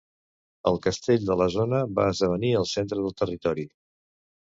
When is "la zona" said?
1.43-1.83